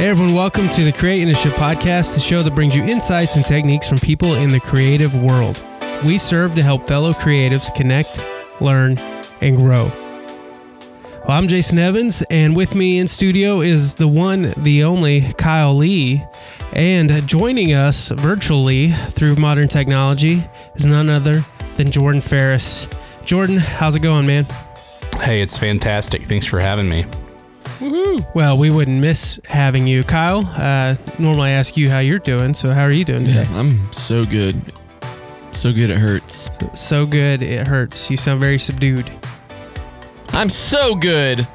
[0.00, 3.44] Hey everyone, welcome to the Create Initiative podcast, the show that brings you insights and
[3.44, 5.62] techniques from people in the creative world.
[6.06, 8.18] We serve to help fellow creatives connect,
[8.62, 8.96] learn,
[9.42, 9.92] and grow.
[11.28, 15.76] Well, I'm Jason Evans, and with me in studio is the one, the only Kyle
[15.76, 16.24] Lee.
[16.72, 20.42] And joining us virtually through modern technology
[20.76, 21.44] is none other
[21.76, 22.88] than Jordan Ferris.
[23.26, 24.46] Jordan, how's it going, man?
[25.20, 26.22] Hey, it's fantastic.
[26.22, 27.04] Thanks for having me.
[27.80, 30.44] Well, we wouldn't miss having you, Kyle.
[30.54, 33.46] Uh, normally I ask you how you're doing, so how are you doing today?
[33.52, 34.60] I'm so good.
[35.52, 36.50] So good it hurts.
[36.74, 38.10] So good, it hurts.
[38.10, 39.10] You sound very subdued.
[40.28, 41.46] I'm so good.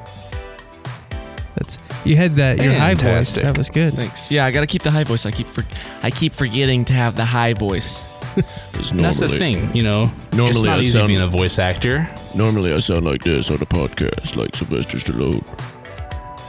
[1.54, 3.02] That's you had that your high voice.
[3.02, 3.44] Fantastic.
[3.44, 3.94] That was good.
[3.94, 4.30] Thanks.
[4.30, 5.24] Yeah, I gotta keep the high voice.
[5.26, 5.64] I keep for,
[6.02, 8.02] I keep forgetting to have the high voice.
[8.92, 10.10] That's the thing, you know.
[10.26, 13.50] it's normally not I easy sound- being a voice actor, Normally I sound like this
[13.50, 15.42] on a podcast, like Sylvester Stallone.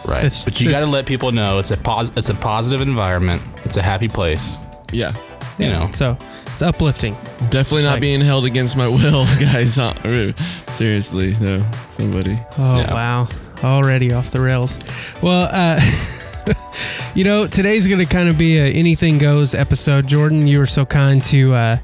[0.07, 0.23] Right?
[0.25, 2.81] It's- but you got to it's- let people know it's a pos- it's a positive
[2.81, 3.41] environment.
[3.65, 4.57] It's a happy place.
[4.91, 5.13] Yeah,
[5.59, 5.89] You know.
[5.93, 7.13] So it's uplifting.
[7.49, 9.77] definitely It's not like- being held against my will, guys.
[9.77, 9.93] Uh,
[10.71, 11.63] Seriously, no,
[11.97, 12.39] somebody.
[12.57, 12.93] Oh Yeah.
[12.93, 13.27] wow,
[13.63, 14.79] already off the rails.
[15.21, 15.79] Well, uh,
[17.17, 20.05] you know, today's going to kind of be a anything goes episode.
[20.05, 21.77] Jordan, you were so kind to uh,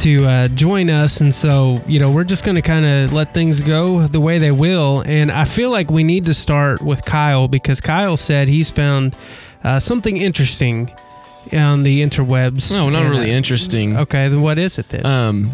[0.00, 3.32] to uh, join us, and so you know, we're just going to kind of let
[3.32, 5.02] things go the way they will.
[5.06, 9.16] And I feel like we need to start with Kyle because Kyle said he's found
[9.64, 10.92] uh, something interesting
[11.50, 12.70] on the interwebs.
[12.70, 13.96] No, not And, really uh, interesting.
[13.96, 15.06] Okay, then what is it then?
[15.06, 15.50] Um,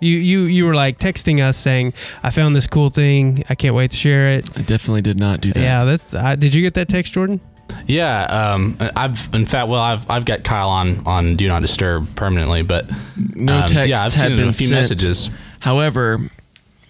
[0.00, 3.44] you you you were like texting us saying, "I found this cool thing.
[3.50, 5.60] I can't wait to share it." I definitely did not do that.
[5.60, 6.14] Yeah, that's.
[6.14, 7.42] Uh, did you get that text, Jordan?
[7.86, 12.06] Yeah, um, I've in fact, well, I've I've got Kyle on on Do Not Disturb
[12.16, 12.90] permanently, but
[13.34, 14.80] No um, texts yeah, I've had been a few sent.
[14.80, 15.30] messages.
[15.60, 16.18] However,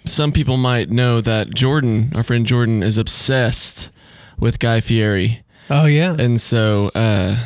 [0.06, 3.90] some people might know that Jordan, our friend Jordan, is obsessed
[4.38, 5.42] with Guy Fieri.
[5.68, 6.14] Oh yeah.
[6.18, 7.36] And so uh,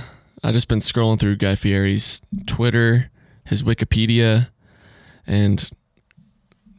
[0.42, 3.10] I just been scrolling through Guy Fieri's Twitter,
[3.44, 4.48] his Wikipedia,
[5.26, 5.68] and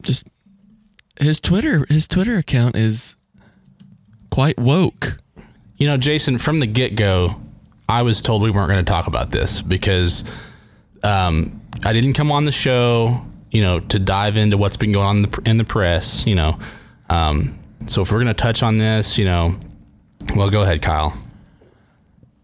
[0.02, 0.28] just
[1.20, 1.86] his Twitter.
[1.90, 3.16] His Twitter account is
[4.32, 5.18] quite woke.
[5.78, 7.42] You know, Jason, from the get go,
[7.88, 10.24] I was told we weren't going to talk about this because
[11.04, 15.06] um, I didn't come on the show, you know, to dive into what's been going
[15.06, 16.58] on in the, in the press, you know.
[17.10, 19.56] Um, so if we're going to touch on this, you know,
[20.36, 21.18] well, go ahead, Kyle.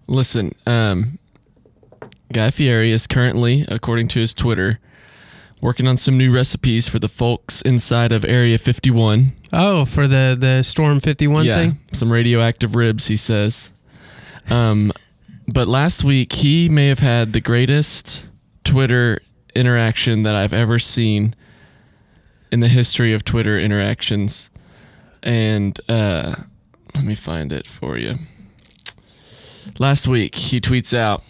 [0.08, 1.18] Listen, um,
[2.34, 4.80] Guy Fieri is currently, according to his Twitter,
[5.62, 9.34] working on some new recipes for the folks inside of Area 51.
[9.54, 11.80] Oh, for the the Storm Fifty One yeah, thing.
[11.94, 13.72] some radioactive ribs, he says.
[14.50, 14.92] Um,
[15.54, 18.26] but last week he may have had the greatest
[18.64, 19.20] Twitter
[19.56, 21.36] interaction that I've ever seen
[22.52, 24.50] in the history of Twitter interactions.
[25.24, 26.36] And uh,
[26.96, 28.16] let me find it for you.
[29.78, 31.24] Last week he tweets out.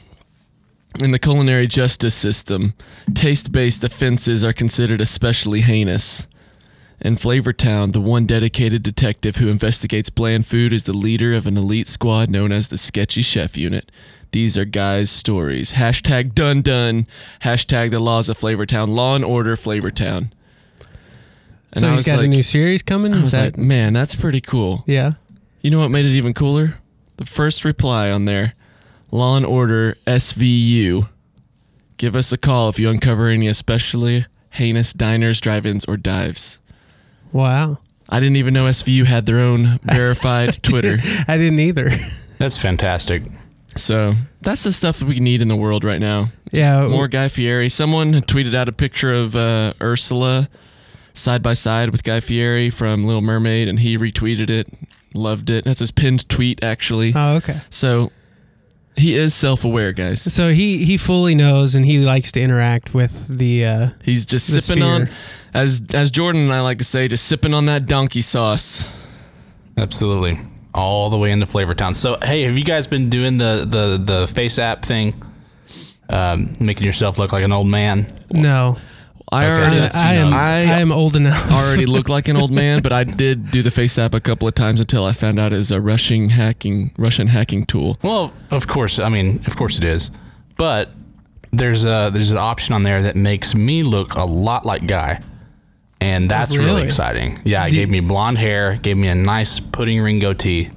[0.99, 2.73] In the culinary justice system,
[3.13, 6.27] taste based offenses are considered especially heinous.
[6.99, 11.57] In Flavortown, the one dedicated detective who investigates bland food is the leader of an
[11.57, 13.91] elite squad known as the Sketchy Chef Unit.
[14.31, 15.73] These are guys' stories.
[15.73, 17.07] Hashtag done done.
[17.43, 18.89] Hashtag the laws of Flavortown.
[18.89, 20.31] Law and order Flavortown.
[21.73, 23.13] And so I he's got a new series coming.
[23.13, 23.57] I was that?
[23.57, 24.83] like, man, that's pretty cool.
[24.85, 25.13] yeah.
[25.61, 26.79] You know what made it even cooler?
[27.17, 28.55] The first reply on there
[29.11, 31.07] Law and Order SVU.
[31.97, 36.59] Give us a call if you uncover any especially heinous diners, drive ins, or dives.
[37.31, 37.79] Wow.
[38.09, 40.97] I didn't even know SVU had their own verified Twitter.
[41.27, 41.91] I didn't either.
[42.37, 43.23] That's fantastic.
[43.77, 46.25] So that's the stuff that we need in the world right now.
[46.51, 47.69] Just Yeah, More Guy Fieri.
[47.69, 50.49] Someone tweeted out a picture of uh, Ursula
[51.13, 54.67] side by side with Guy Fieri from Little Mermaid, and he retweeted it.
[55.13, 55.63] Loved it.
[55.65, 57.13] That's his pinned tweet, actually.
[57.15, 57.61] Oh, okay.
[57.69, 58.11] So
[58.95, 60.21] he is self aware, guys.
[60.21, 63.65] So he he fully knows and he likes to interact with the.
[63.65, 65.09] Uh, He's just The sipping on,
[65.53, 68.83] as as Jordan and I like to say, just sipping on that donkey sauce.
[69.77, 70.39] Absolutely.
[70.73, 71.95] All the way into Flavortown.
[71.95, 75.13] So, hey, have you guys been doing the the the face app thing?
[76.09, 78.05] Um, making yourself look like an old man.
[78.31, 78.77] no,
[79.33, 80.37] I Okay, already, so that's- I am know.
[80.37, 81.51] I, I am old enough.
[81.53, 84.47] already look like an old man, but I did do the face app a couple
[84.47, 87.97] of times until I found out it was a Russian hacking Russian hacking tool.
[88.03, 88.99] Well, of course.
[88.99, 90.11] I mean, of course it is.
[90.57, 90.91] But
[91.51, 95.19] there's a there's an option on there that makes me look a lot like Guy,
[96.01, 96.83] and that's really, really?
[96.83, 97.39] exciting.
[97.45, 100.69] Yeah, it gave me blonde hair, gave me a nice pudding ring goatee.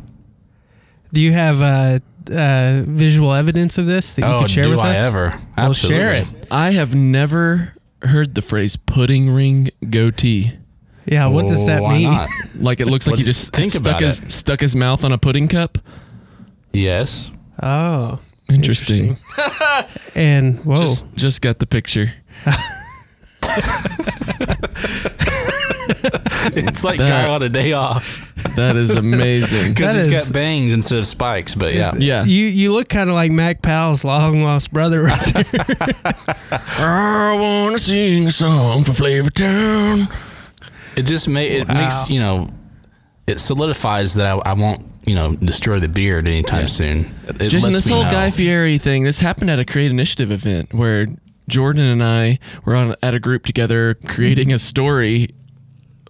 [1.13, 1.99] Do you have uh,
[2.33, 4.99] uh, visual evidence of this that you oh, can share do with I us?
[4.99, 5.29] ever?
[5.57, 6.03] Well, Absolutely.
[6.03, 6.27] share it.
[6.51, 7.74] I have never
[8.07, 10.53] heard the phrase pudding ring goatee.
[11.07, 12.11] Yeah, what does that Oh, Why mean?
[12.11, 12.29] not?
[12.59, 14.33] Like it looks like he just think stuck about his it.
[14.33, 15.79] stuck his mouth on a pudding cup.
[16.73, 17.31] Yes.
[17.63, 19.17] Oh, Interesting.
[20.15, 22.13] and whoa, Just just got the picture.
[26.57, 28.21] It's like That- guy on a day off
[28.57, 29.69] That is amazing.
[29.75, 31.55] because That he's is- got bangs instead of spikes.
[31.55, 32.25] But yeah, yeah.
[32.25, 36.05] you you look kind of like Mac Powell's long lost brother right there.
[36.79, 40.09] I wanna sing a song for Flavor Town.
[40.97, 41.75] it just ma- it Wow.
[41.75, 42.51] makes you know
[43.27, 46.67] it solidifies that I, I won't you know destroy the beard anytime Yeah.
[46.67, 47.15] soon.
[47.29, 48.11] It Just lets this me whole know.
[48.11, 51.07] Guy Fieri thing, this happened at a Create Initiative event where
[51.49, 55.31] Jordan and I were on at a group together creating a story.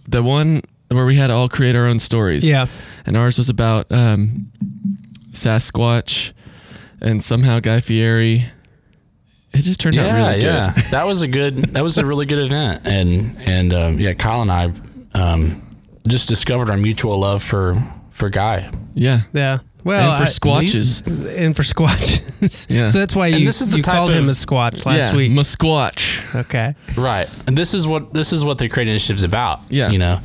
[0.07, 2.45] The one where we had to all create our own stories.
[2.47, 2.67] Yeah.
[3.05, 4.51] And ours was about um,
[5.31, 6.31] Sasquatch
[7.01, 8.45] and somehow Guy Fieri.
[9.53, 10.43] It just turned out Yeah, really good.
[10.43, 11.55] yeah, that was a good.
[11.75, 14.73] That was a really good event, and and um, yeah, Kyle and I
[15.13, 15.61] um,
[16.09, 18.69] just discovered our mutual love for for Guy.
[18.95, 19.21] Yeah.
[19.33, 19.59] yeah.
[19.85, 21.37] Well, and for I- squatches.
[21.37, 22.23] and for squatches.
[22.69, 22.85] Yeah.
[22.85, 25.11] So that's why you, this is the you type called him of- a squatch last
[25.11, 25.31] yeah, week.
[25.31, 26.35] Musquatch.
[26.35, 26.75] okay.
[26.97, 29.61] Right, and this is what this is what the Create Initiative's about.
[29.69, 29.89] Yeah.
[29.91, 30.19] you know,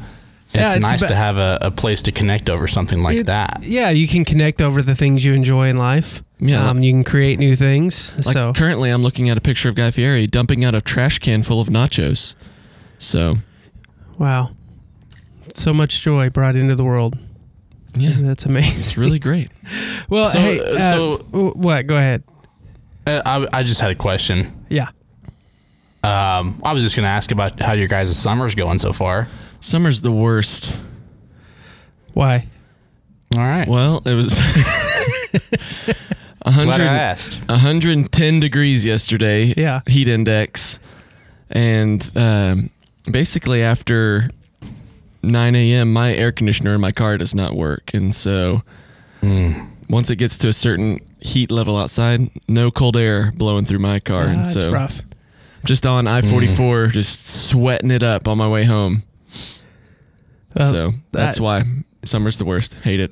[0.52, 3.26] Yeah, it's, it's nice about- to have a, a place to connect over something like
[3.26, 3.62] that.
[3.62, 6.22] Yeah, you can connect over the things you enjoy in life.
[6.40, 6.68] Yeah.
[6.68, 8.12] Um, you can create new things.
[8.16, 11.18] Like so currently, I'm looking at a picture of Guy Fieri dumping out a trash
[11.20, 12.34] can full of nachos.
[12.98, 13.36] So
[14.18, 14.50] wow,
[15.54, 17.18] so much joy brought into the world.
[17.94, 18.74] Yeah, That's amazing.
[18.76, 19.50] it's really great.
[20.08, 21.86] Well, So- hey, uh, so- w- what?
[21.86, 22.22] Go ahead.
[23.06, 24.64] Uh, I, I just had a question.
[24.68, 24.88] Yeah.
[26.02, 29.28] Um, I was just going to ask about how your guys' summer's going so far.
[29.60, 30.80] Summer's the worst.
[32.14, 32.46] Why?
[33.36, 35.44] All right, Well, it was glad
[36.42, 37.48] I 100, asked.
[37.48, 39.54] 110 degrees yesterday.
[39.56, 39.80] Yeah.
[39.86, 40.80] Heat index.
[41.50, 42.70] And um,
[43.10, 44.30] basically, after
[45.22, 47.92] 9 a.m., my air conditioner in my car does not work.
[47.94, 48.62] And so
[49.22, 54.00] once it gets to a certain heat level outside, no cold air blowing through my
[54.00, 54.24] car.
[54.24, 55.02] Ah, and that's so rough.
[55.64, 59.02] just on I 44, just sweating it up on my way home.
[60.56, 61.64] Well, so that's that- why
[62.04, 62.74] summer's the worst.
[62.82, 63.10] Hate it.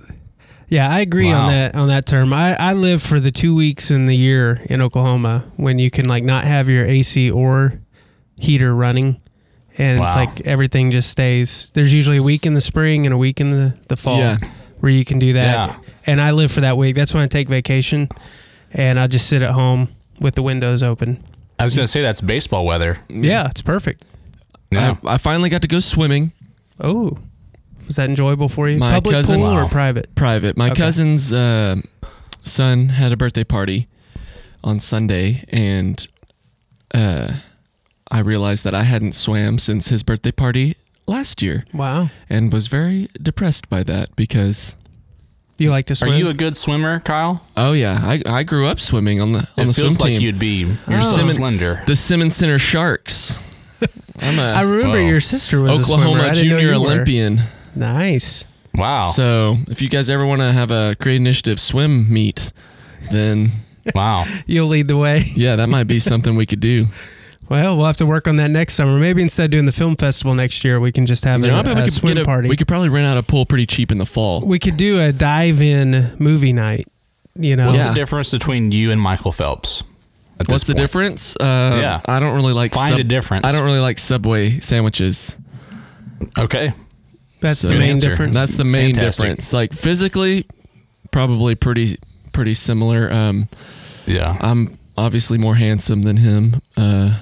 [0.70, 2.31] Yeah, I agree on that on that term.
[2.34, 6.06] I, I live for the two weeks in the year in Oklahoma when you can
[6.06, 7.81] like not have your AC or
[8.38, 9.19] heater running,
[9.78, 11.70] and it's like everything just stays.
[11.70, 14.38] There's usually a week in the spring and a week in the the fall Yeah.
[14.80, 15.70] where you can do that.
[15.70, 15.78] Yeah.
[16.06, 16.96] And I live for that week.
[16.96, 18.08] That's when I take vacation,
[18.72, 19.88] and I just sit at home
[20.20, 21.22] with the windows open.
[21.58, 22.98] I was going to say that's baseball weather.
[23.08, 24.04] Yeah, it's perfect.
[24.70, 24.96] Yeah.
[25.04, 26.32] I, I finally got to go swimming
[26.80, 27.19] Oh,
[27.86, 28.78] was that enjoyable for you?
[28.78, 30.14] My Public cousin- pool or private?
[30.14, 30.56] private.
[30.56, 30.82] My Okay.
[30.82, 31.76] cousin's uh,
[32.44, 33.88] son had a birthday party
[34.62, 36.06] on Sunday, and
[36.94, 37.32] uh,
[38.10, 40.76] I realized that I hadn't swam since his birthday party
[41.06, 44.76] last year, Wow, and was very depressed by that because.
[45.58, 46.12] you like to swim?
[46.12, 47.44] Are you a good swimmer, Kyle?
[47.56, 50.38] Oh yeah, I, I grew up swimming on the on it the feels like you'd
[50.38, 50.60] be.
[50.60, 51.00] You're Oh.
[51.00, 51.82] so slender.
[51.87, 53.38] the Simmons Center Sharks.
[54.20, 55.06] I'm I a remember Whoa.
[55.06, 56.02] your sister was a swimmer.
[56.04, 56.75] Oklahoma I didn't know junior.
[56.75, 57.43] Olympian.
[57.76, 58.44] Nice.
[58.75, 59.12] wow.
[59.14, 62.52] So if you guys ever want to have a Create Initiative swim meet,
[63.12, 63.52] then
[63.94, 64.25] wow.
[64.47, 65.25] You'll lead the way.
[65.37, 66.87] yeah, that might be something we could do.
[67.49, 68.99] Well, we'll have to work on that next summer.
[68.99, 71.49] Maybe instead of doing the film festival next year, we can just have You a,
[71.49, 72.49] know, I bet a we could swim get a, party.
[72.49, 74.43] We could probably rent out a pool pretty cheap in the fall.
[74.43, 76.87] we could do a dive-in movie night.
[77.37, 77.88] You know, What's Yeah.
[77.88, 79.83] the difference between you and Michael Phelps?
[80.40, 80.78] at What's this the point?
[80.78, 81.37] difference?
[81.37, 82.00] Uh, Yeah.
[82.07, 83.45] I don't really like Find a difference.
[83.47, 85.37] I don't really like Subway sandwiches.
[86.38, 86.73] Okay.
[87.40, 88.11] that's So- the main answer.
[88.11, 88.35] difference.
[88.35, 89.23] That's the main Fantastic.
[89.25, 89.52] difference.
[89.52, 90.47] Like physically,
[91.12, 91.97] probably pretty
[92.33, 93.11] pretty similar.
[93.12, 93.49] Um,
[94.07, 94.37] Yeah.
[94.40, 96.61] I'm obviously more handsome than him.
[96.76, 97.14] Uh,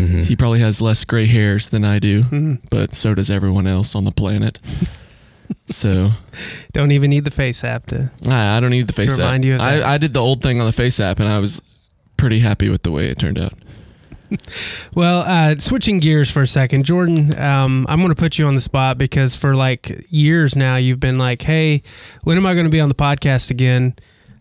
[0.00, 0.24] Mhm.
[0.24, 2.58] He probably has less gray hairs than I do, Mhm.
[2.70, 4.58] but so does everyone else on the planet.
[5.66, 6.12] so
[6.72, 8.10] Don't even need the face app to.
[8.28, 9.18] I, I don't need the face app.
[9.18, 9.82] remind you of that.
[9.82, 11.60] I, I did the old thing on the face app, and I was
[12.16, 13.52] pretty happy with the way it turned out.
[14.94, 17.36] Well, uh, switching gears for a second, Jordan.
[17.36, 21.00] Um, I'm going to put you on the spot because for like years now, you've
[21.00, 21.82] been like, "Hey,
[22.22, 23.94] when am I going to be on the podcast again?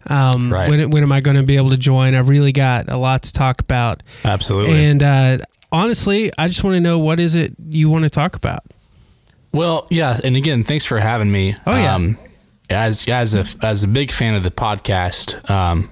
[0.09, 0.69] Um, Right.
[0.69, 2.15] When when am I going to be able to join?
[2.15, 4.83] I've really got a lot to talk about." Absolutely.
[4.85, 5.37] And uh,
[5.71, 8.63] honestly, I just want to know what is it you want to talk about?
[9.51, 11.55] Well, yeah, and again, thanks for having me.
[11.65, 11.95] Oh, yeah.
[11.95, 12.17] Um,
[12.69, 15.89] as as a as a big fan of the podcast, um,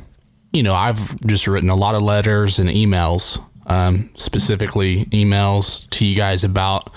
[0.54, 6.06] you know, I've just written a lot of letters and emails, um, specifically emails to
[6.06, 6.92] you guys about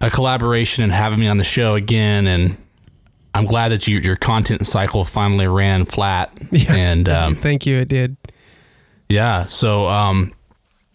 [0.00, 2.26] a collaboration and having me on the show again.
[2.26, 2.56] And
[3.34, 6.30] I'm glad that you, your content cycle finally ran flat.
[6.50, 6.74] Yeah.
[6.74, 7.78] And um, Thank you.
[7.78, 8.16] It did.
[9.08, 9.44] yeah.
[9.46, 10.32] So, um,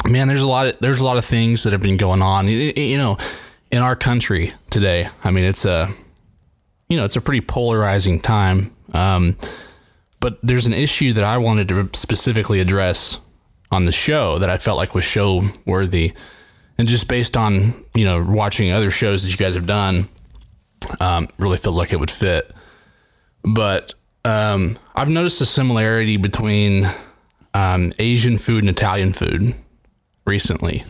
[0.05, 2.45] man, there's a lot of there's a lot of things that have been going on.
[2.45, 3.17] Y- y- You know,
[3.71, 5.09] in our country today.
[5.23, 5.89] I mean, it's a
[6.89, 8.71] you know it's a pretty polarizing time.
[8.93, 9.35] Um,
[10.19, 13.19] But there's an issue that I wanted to specifically address
[13.71, 16.13] on the show that I felt like was show worthy,
[16.77, 20.07] and just based on you know watching other shows that you guys have done,
[20.99, 22.51] um, really feels like it would fit.
[23.43, 23.93] But
[24.25, 26.85] um, I've noticed a similarity between
[27.53, 29.53] um, Asian food and Italian food
[30.25, 30.83] recently,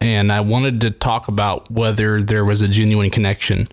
[0.00, 3.66] and I wanted to talk about whether there was a genuine connection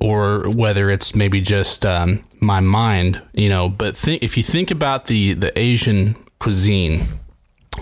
[0.00, 3.68] or whether it's maybe just um, my mind, you know.
[3.68, 7.00] But think, if you think about the the Asian cuisine,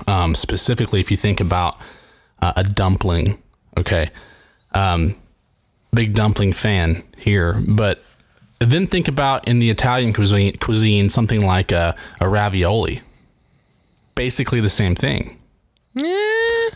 [0.06, 1.76] um, specifically, if you think about
[2.40, 3.42] uh, a dumpling,
[3.76, 4.08] okay,
[4.72, 5.14] um,
[5.96, 8.02] big dumpling fan here, but
[8.60, 13.00] then think about in the Italian cuisine, cuisine something like a, a ravioli,
[14.14, 15.38] basically the same thing.
[15.98, 16.70] Eh.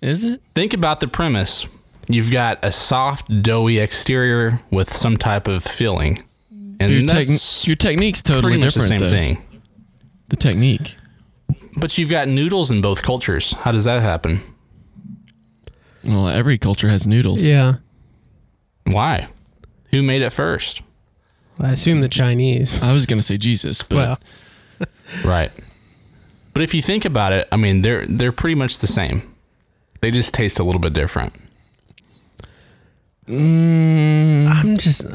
[0.00, 0.40] Is it?
[0.54, 1.68] think about the premise.
[2.08, 6.22] You've got a soft, doughy exterior with some type of filling,
[6.80, 9.10] and Your, tech- that's your technique's totally pretty much the same though.
[9.10, 9.38] thing.
[10.28, 10.96] The technique.
[11.76, 13.52] But you've got noodles in both cultures.
[13.52, 14.40] How does that happen?
[16.04, 17.44] Well, every culture has noodles.
[17.44, 17.76] Yeah.
[18.92, 19.28] Why?
[19.90, 20.82] Who made it first?
[21.58, 22.80] I assume the Chinese.
[22.82, 24.88] I was gonna say Jesus, but Well,
[25.24, 25.52] Right.
[26.54, 29.22] But if you think about it, I mean, they're they're pretty much the same.
[30.00, 31.34] They just taste a little bit different.
[33.28, 35.06] I'm just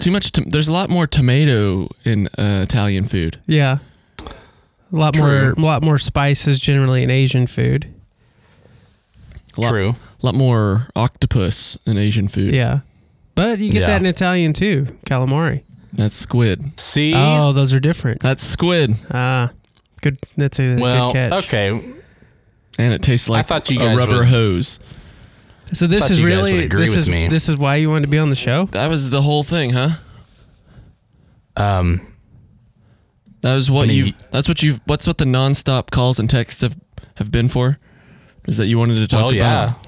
[0.00, 0.32] too much.
[0.32, 3.38] To- there's a lot more tomato in uh, Italian food.
[3.46, 3.78] yeah.
[4.94, 5.22] A lot True.
[5.22, 7.88] more, a lot more spices generally in Asian food.
[9.56, 9.90] A lot, True.
[9.90, 12.52] A lot more octopus in Asian food.
[12.52, 12.80] Yeah,
[13.34, 13.86] but you get Yeah.
[13.88, 14.86] that in Italian too.
[15.06, 15.62] Calamari.
[15.92, 16.78] That's squid.
[16.78, 17.12] See?
[17.14, 18.20] Oh, those are different.
[18.22, 19.50] That's squid, Ah,
[20.00, 20.18] good.
[20.36, 21.44] That's a well, good catch.
[21.44, 21.68] okay.
[22.78, 24.78] and it tastes like I thought you a guys rubber would- hose.
[25.74, 27.28] So this Thought is you guys really would agree this with is me.
[27.28, 28.66] this is why you wanted to be on the show.
[28.72, 29.90] That was the whole thing, huh?
[31.56, 32.00] Um,
[33.42, 34.04] That was what I mean, you.
[34.06, 34.78] y- That's what you.
[34.86, 36.76] What's what the nonstop calls and texts have
[37.16, 37.78] have been for?
[38.46, 39.64] Is that you wanted to talk well, yeah.
[39.64, 39.86] about?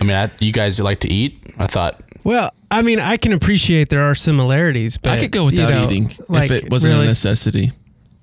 [0.00, 1.38] I mean, I, you guys like to eat.
[1.58, 5.40] I thought Well, I mean, I can appreciate there are similarities, but I could go
[5.40, 7.72] you without know, eating like, if it wasn't really, a necessity,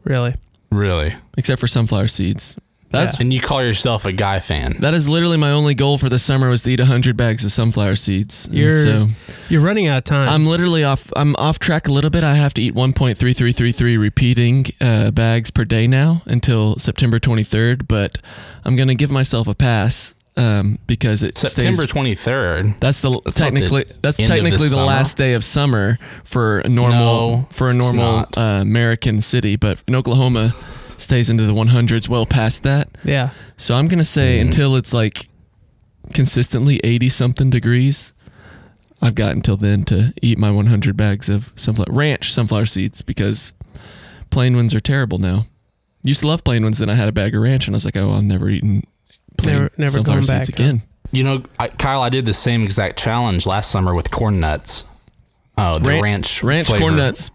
[0.04, 0.34] really.
[0.72, 2.56] really, except for sunflower seeds.
[2.90, 4.78] That's and you call yourself a guy fan.
[4.80, 7.52] that is literally my only goal for the summer was to eat hundred bags of
[7.52, 8.48] sunflower seeds.
[8.50, 9.10] You're so
[9.50, 10.30] you're running out of time.
[10.30, 11.12] I'm literally off.
[11.16, 12.24] I'm off track a little bit.
[12.24, 17.90] I have to eat 1.3333 repeating uh, bags per day now until September 23rd.
[17.90, 18.20] But
[18.64, 22.76] I'm gonna give myself a pass um, because it September twenty third.
[22.80, 25.44] That's the That's not the technically that's end of the technically the last day of
[25.44, 26.98] summer for a normal
[27.40, 30.54] No, for a normal uh, American city, but in Oklahoma
[30.98, 32.88] stays into the 100s well past that.
[33.04, 33.30] yeah.
[33.58, 34.48] So I'm gonna say Mm-hmm.
[34.48, 35.28] until it's like
[36.14, 38.14] consistently 80 something degrees,
[39.02, 43.54] I've got until then to eat my 100 bags of sunflower ranch sunflower seeds because
[44.30, 45.48] plain ones are terrible now.
[46.04, 47.86] Used to love plain ones, then I had a bag of ranch and I was
[47.86, 48.88] like, oh, I'm never eating
[49.38, 50.64] plain Never- never sunflower going seeds back, huh?
[50.64, 50.82] again.
[51.12, 54.84] You know, I, Kyle, I did the same exact challenge last summer with corn nuts.
[55.58, 56.82] Oh, the Ran- ranch ranch flavor.
[56.84, 57.32] corn nuts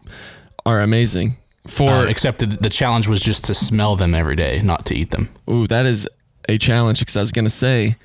[0.67, 1.37] are amazing.
[1.67, 4.95] For Uh, except the, the challenge was just to smell them every day, not to
[4.95, 5.29] eat them.
[5.49, 6.09] Ooh, that is
[6.49, 7.97] a challenge because I was going to say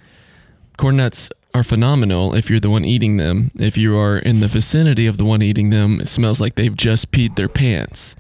[0.78, 3.52] corn nuts are phenomenal if you're the one eating them.
[3.60, 6.76] If you are in the vicinity of the one eating them, it smells like they've
[6.78, 8.16] just peed their pants.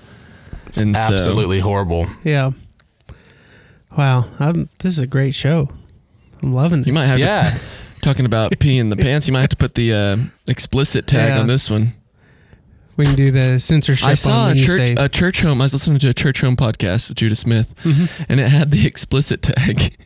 [0.65, 2.07] It's And so- absolutely horrible.
[2.23, 2.51] Yeah.
[3.95, 4.25] Wow.
[4.39, 5.69] I'm, this is a great show.
[6.41, 6.87] I'm loving this.
[6.87, 7.51] You might have Yeah.
[7.51, 10.17] to, talking about peeing the pants, you might have to put the uh,
[10.47, 11.39] explicit tag Yeah.
[11.39, 11.93] on this one.
[12.95, 15.59] we can do the censorship I on saw a church say a Churchome.
[15.59, 18.23] I was listening to a Churchome podcast with Judah Smith, Mm-hmm.
[18.29, 19.95] and it had the explicit tag.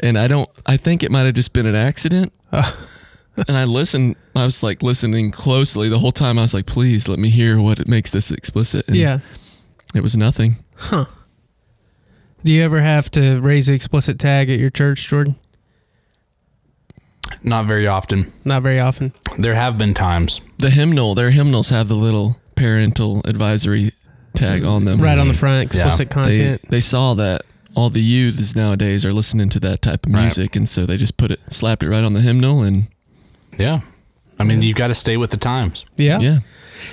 [0.00, 0.48] And I don't.
[0.66, 2.32] I think it might have just been an accident.
[2.52, 2.86] Oh.
[3.48, 4.16] and I listened.
[4.34, 6.38] I was like listening closely the whole time.
[6.38, 8.88] I was like, please let me hear what it makes this explicit.
[8.88, 9.18] And Yeah.
[9.94, 10.56] it was nothing.
[10.76, 11.04] Huh.
[12.44, 15.36] Do you ever have to raise the explicit tag at your church, Jordan?
[17.42, 18.32] Not very often.
[18.44, 19.12] Not very often.
[19.38, 20.40] There have been times.
[20.58, 23.92] The hymnal, their hymnals have the little parental advisory
[24.34, 25.00] tag on them.
[25.00, 26.60] Right on the front, explicit They, content.
[26.68, 27.42] they saw that
[27.74, 30.22] all the youths nowadays are listening to that type of Right.
[30.22, 32.86] music, and so they just put it, slapped it right on the hymnal, and
[33.58, 33.80] Yeah.
[34.38, 35.84] I mean, you've got to stay with the times.
[35.96, 36.18] yeah.
[36.20, 36.38] yeah.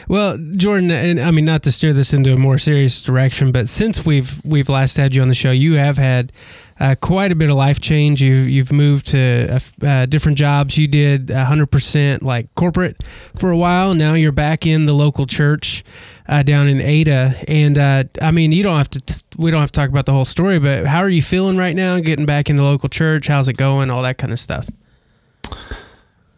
[0.07, 3.67] Well, Jordan, and I mean not to steer this into a more serious direction, but
[3.69, 6.31] since we've we've last had you on the show, you have had
[6.79, 8.21] uh, quite a bit of life change.
[8.21, 10.77] You've you've moved to uh, different jobs.
[10.77, 13.03] You did hundred percent like corporate
[13.37, 13.93] for a while.
[13.93, 15.83] Now you're back in the local church
[16.27, 18.99] uh, down in Ada, and uh, I mean you don't have to.
[18.99, 21.55] T- we don't have to talk about the whole story, but how are you feeling
[21.57, 21.99] right now?
[21.99, 23.89] Getting back in the local church, how's it going?
[23.89, 24.69] All that kind of stuff.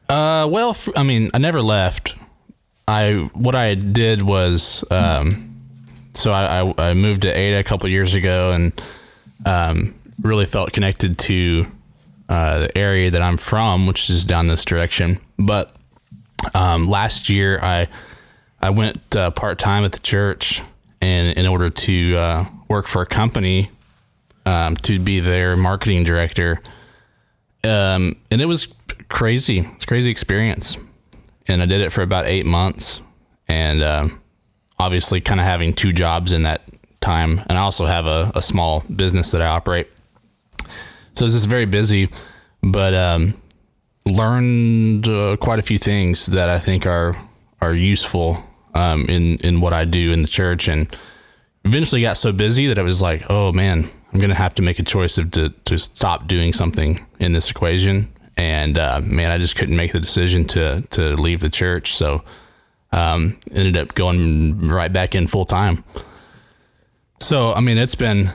[0.09, 2.15] Uh, well, I mean, I never left.
[2.91, 5.51] I what I did was um,
[6.13, 8.73] so I, I, moved to Ada a couple years ago and
[9.45, 11.67] um, really felt connected to
[12.27, 15.19] uh, the area that I'm from, which is down this direction.
[15.39, 15.73] But
[16.53, 17.87] um, last year, I
[18.61, 20.61] I went uh, part time at the church,
[21.01, 23.69] and in order to uh, work for a company
[24.45, 26.59] um, to be their marketing director,
[27.63, 28.73] um, and it was
[29.07, 29.59] crazy.
[29.59, 30.75] It's a crazy experience,
[31.47, 33.01] and I did it for about eight months,
[33.47, 34.21] and um,
[34.79, 36.61] obviously, kind of having two jobs in that
[36.99, 39.87] time, and I also have a, a small business that I operate.
[41.13, 42.09] So it's just very busy,
[42.61, 43.33] but um,
[44.05, 47.17] learned uh, quite a few things that I think are
[47.61, 48.43] are useful
[48.73, 50.95] um, in in what I do in the church, and
[51.65, 54.79] eventually got so busy that I was like, oh man, I'm gonna have to make
[54.79, 59.37] a choice of to to stop doing something in this equation, and uh, man, I
[59.37, 62.23] just couldn't make the decision to to leave the church, so
[62.91, 65.83] um, ended up going right back in full time.
[67.19, 68.31] So I mean, it's been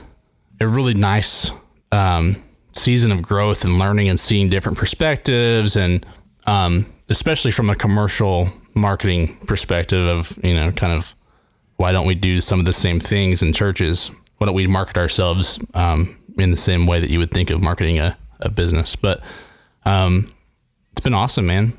[0.59, 1.51] a really nice
[1.91, 2.41] um,
[2.73, 6.05] season of growth and learning and seeing different perspectives and
[6.45, 11.15] um, especially from a commercial marketing perspective of you know kind of
[11.77, 14.09] why don't we do some of the same things in churches?
[14.37, 17.61] Why don't we market ourselves um, in the same way that you would think of
[17.61, 18.95] marketing a, a business?
[18.95, 19.21] But
[19.87, 20.31] um,
[20.91, 21.73] it's been awesome man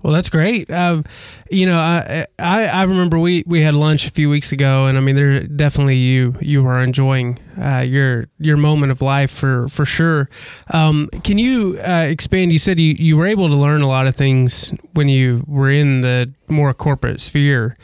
[0.00, 0.70] Well, that's great.
[0.70, 1.04] Um,
[1.50, 4.96] you know, I, I I remember we we had lunch a few weeks ago, and
[4.96, 9.68] I mean, there definitely you you are enjoying uh, your your moment of life for
[9.68, 10.28] for sure.
[10.72, 12.52] Um, can you uh, expand?
[12.52, 15.70] You said you you were able to learn a lot of things when you were
[15.70, 17.76] in the more corporate sphere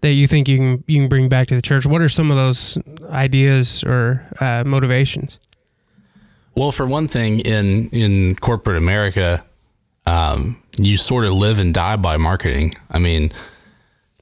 [0.00, 1.86] that you think you can you can bring back to the church.
[1.86, 2.78] What are some of those
[3.10, 5.38] ideas or uh, motivations?
[6.54, 9.44] Well, for one thing, in in corporate America,
[10.06, 12.74] um, you sort of live and die by marketing.
[12.90, 13.32] I mean,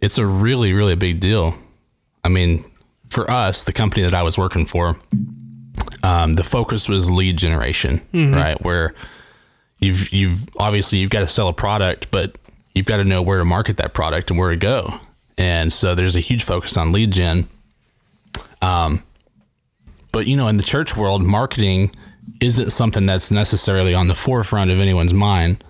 [0.01, 1.55] it's a really really big deal.
[2.25, 2.65] I mean,
[3.09, 4.97] for us, the company that I was working for,
[6.03, 8.01] um, the focus was lead generation,
[8.35, 8.63] right?
[8.63, 8.95] Where
[9.81, 12.37] you've you've obviously you've got to sell a product, but
[12.75, 15.01] you've got to know where to market that product and where to go.
[15.39, 17.49] And so there's a huge focus on lead gen.
[18.61, 19.03] Um,
[20.13, 21.93] but you know, in the church world, marketing
[22.41, 25.65] isn't something that's necessarily on the forefront of anyone's mind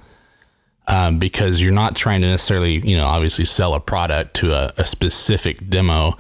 [0.88, 4.72] um, because you're not trying to necessarily, you know, obviously sell a product to a,
[4.78, 6.14] a specific demo.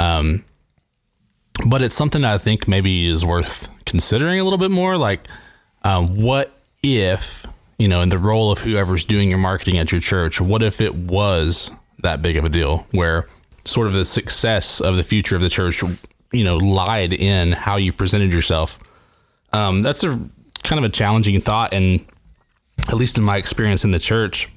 [0.00, 0.44] Um,
[1.66, 4.96] but it's something that I think maybe is worth considering a little bit more.
[4.96, 5.26] Like,
[5.82, 7.46] um, what if,
[7.78, 10.80] you know, in the role of whoever's doing your marketing at your church, what if
[10.80, 11.70] it was
[12.00, 13.26] that big of a deal where
[13.64, 15.82] sort of the success of the future of the church,
[16.32, 18.78] you know, lied in how you presented yourself?
[19.52, 20.18] Um, that's a
[20.62, 21.72] kind of a challenging thought.
[21.72, 22.04] And
[22.88, 24.48] at least in my experience in the church,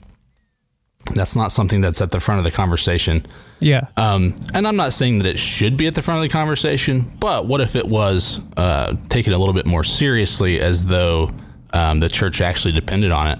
[1.14, 3.26] that's not something that's at the front of the conversation.
[3.60, 3.88] Yeah.
[3.98, 7.12] Um, and I'm not saying that it should be at the front of the conversation,
[7.20, 11.32] but what if it was uh, taken a little bit more seriously as though
[11.74, 13.40] um, the church actually depended on it?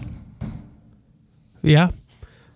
[1.62, 1.92] Yeah.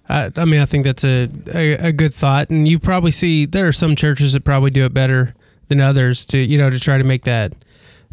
[0.09, 2.49] I, I mean, I think that's a, a, a good thought.
[2.49, 5.33] And you probably see there are some churches that probably do it better
[5.67, 7.53] than others to, you know, to try to make that,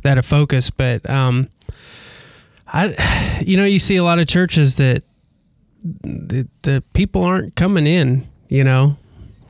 [0.03, 0.71] that a focus.
[0.71, 1.49] But, um,
[2.67, 5.03] I, you know, you see a lot of churches that
[5.85, 8.97] the, the people aren't coming in, you know,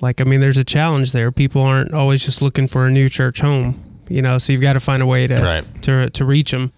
[0.00, 1.30] like, I mean, there's a challenge there.
[1.30, 4.72] People aren't always just looking for a new church home, you know, so you've got
[4.72, 5.82] to find a way to, Right.
[5.82, 6.72] to, to reach them.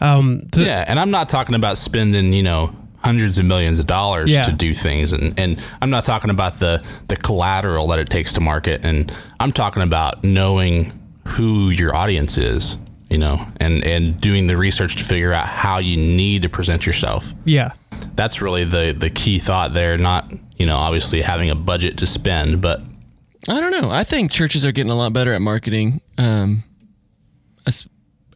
[0.00, 3.86] Um, to, Yeah, and I'm not talking about spending, you know, hundreds of millions of
[3.86, 4.42] dollars Yeah.
[4.44, 8.32] to do things and, and I'm not talking about the the collateral that it takes
[8.32, 12.76] to market and I'm talking about knowing who your audience is,
[13.10, 16.86] you know, and and doing the research to figure out how you need to present
[16.86, 17.32] yourself.
[17.44, 17.72] yeah.
[18.16, 22.06] That's really the the key thought there, not, you know, obviously having a budget to
[22.06, 22.80] spend, but
[23.48, 23.90] I don't know.
[23.90, 26.62] I think churches are getting a lot better at marketing, um,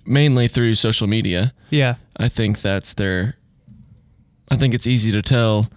[0.05, 1.53] mainly through social media.
[1.71, 1.97] Yeah.
[2.17, 3.37] I think that's their.
[4.51, 5.69] I think it's easy to tell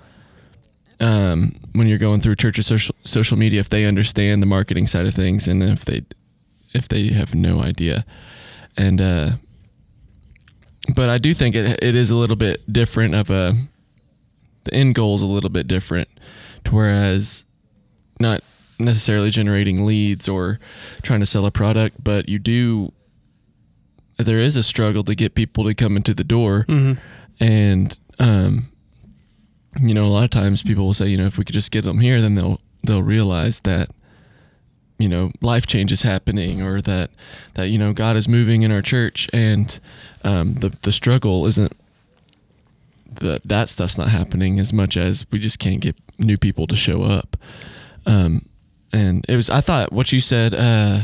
[1.00, 5.06] um, when you're going through church's social social media if they understand the marketing side
[5.06, 6.04] of things and if they
[6.74, 8.06] if they have no idea.
[8.78, 9.32] And uh,
[10.96, 13.56] but I do think it it is a little bit different of a
[14.64, 16.08] the end goal is a little bit different
[16.66, 17.46] to whereas
[18.20, 18.44] not
[18.80, 20.60] necessarily generating leads or
[21.02, 22.92] trying to sell a product, but you do
[24.18, 26.66] there is a struggle to get people to come into the door
[27.40, 28.70] and um
[29.80, 31.72] you know a lot of times people will say you know if we could just
[31.72, 33.90] get them here then they'll they'll realize that
[35.02, 37.10] you know life change is happening or that
[37.56, 39.80] that you know God is moving in our church and
[40.24, 41.76] um the the struggle isn't
[43.16, 46.76] that that stuff's not happening as much as we just can't get new people to
[46.76, 47.36] show up
[48.06, 48.46] um
[48.94, 50.54] and it was I thought what you said.
[50.54, 51.04] Uh,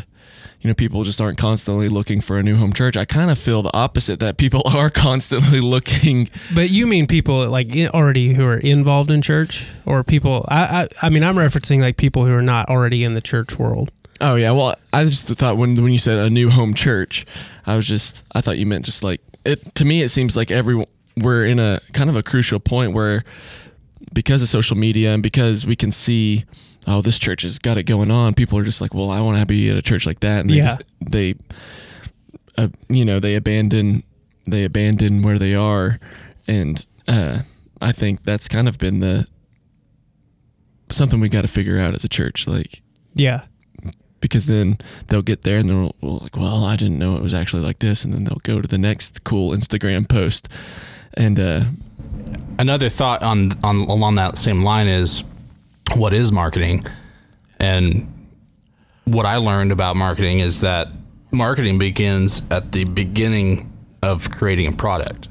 [0.62, 2.98] you know, people just aren't constantly looking for a new home church.
[2.98, 6.30] I kind of feel the opposite that people are constantly looking.
[6.54, 10.46] But you mean people like already who are involved in church, or people?
[10.48, 13.58] I, I I mean, I'm referencing like people who are not already in the church
[13.58, 13.92] world.
[14.20, 17.26] Oh yeah, well, I just thought when when you said a new home church,
[17.66, 19.76] I was just I thought you meant just like it.
[19.76, 20.86] To me, it seems like every
[21.18, 23.24] we're in a kind of a crucial point where
[24.14, 26.46] because of social media and because we can see
[26.88, 28.34] oh this church has got it going on.
[28.34, 30.40] People are just like well i want to be at a church like that.
[30.42, 30.64] And they Yeah.
[30.68, 31.36] just, they
[32.58, 34.04] uh, you know they abandon
[34.48, 36.00] they abandon where they are.
[36.48, 37.40] And uh,
[37.82, 39.28] i think that's kind of been the
[40.90, 42.82] something we got to figure out as a church like
[43.14, 43.42] Yeah,
[44.22, 47.34] because then they'll get there and they'll well, like, well, I didn't know it was
[47.34, 50.48] actually like this, and then they'll go to the next cool Instagram post,
[51.16, 51.66] and uh,
[52.60, 55.24] another thought on on along that same line is
[55.96, 56.86] what is marketing.
[57.60, 58.14] And
[59.06, 60.90] what i learned about marketing is that
[61.32, 63.72] marketing begins at the beginning
[64.04, 65.30] of creating a product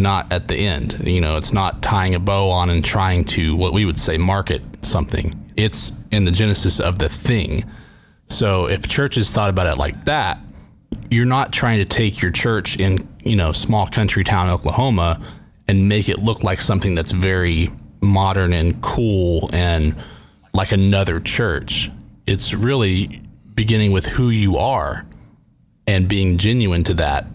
[0.00, 0.96] not at the end.
[1.04, 4.16] You know it's not tying a bow on and trying to what we would say
[4.16, 5.52] market something.
[5.56, 7.64] It's in the genesis of the thing.
[8.28, 10.38] So if churches thought about it like that
[11.10, 15.20] you're not trying to take your church in you know small country town Oklahoma
[15.66, 17.70] and make it look like something that's very
[18.08, 19.94] modern and cool and
[20.52, 21.90] like another church.
[22.26, 23.22] It's really
[23.54, 25.06] beginning with who you are
[25.86, 27.26] and being genuine to that,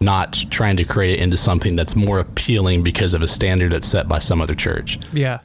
[0.00, 3.86] not trying to create it into something that's more appealing because of a standard that's
[3.86, 4.98] set by some other church.
[5.12, 5.38] yeah.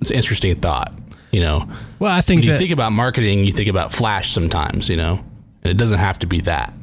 [0.00, 0.92] It's an interesting thought,
[1.32, 1.68] you know.
[1.98, 4.96] Well, I think When you that, think about marketing, you think about flash sometimes, you
[4.96, 5.24] know,
[5.62, 6.74] and it doesn't have to be that.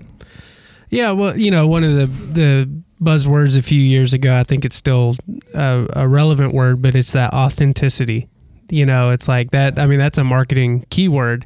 [0.90, 4.66] Yeah, well, you know, one of the the buzzwords a few years ago, I think
[4.66, 5.16] it's still
[5.54, 8.30] a, a relevant word, but it's that authenticity.
[8.70, 9.78] You know, it's like that.
[9.78, 11.46] I mean, that's a marketing keyword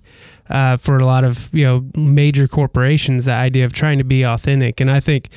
[0.50, 3.26] uh, for a lot of you know major corporations.
[3.26, 5.30] The idea of trying to be authentic, and I think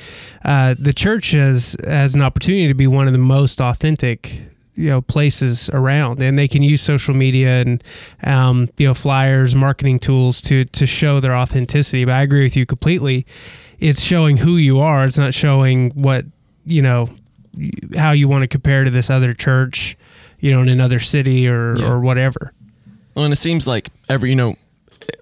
[0.45, 4.41] uh, the church has has an opportunity to be one of the most authentic
[4.75, 7.83] you know places around and they can use social media and
[8.23, 12.55] um, you know flyers marketing tools to to show their authenticity but i agree with
[12.55, 13.25] you completely
[13.81, 16.23] it's showing who you are it's not showing what
[16.65, 17.09] you know
[17.97, 19.97] how you want to compare to this other church
[20.39, 21.87] you know in another city or Yeah.
[21.89, 22.53] or whatever
[23.13, 24.55] well, and it seems like every you know,